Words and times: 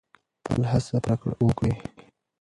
خپله 0.39 0.65
هڅه 0.71 0.97
پوره 1.03 1.33
وکړئ. 1.45 1.73